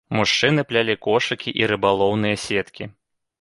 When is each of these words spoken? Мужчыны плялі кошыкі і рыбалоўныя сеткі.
Мужчыны 0.19 0.63
плялі 0.71 0.95
кошыкі 1.07 1.53
і 1.61 1.67
рыбалоўныя 1.73 2.41
сеткі. 2.47 2.89